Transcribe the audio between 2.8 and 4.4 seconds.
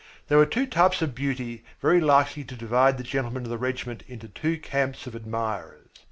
the gentlemen of the regiment into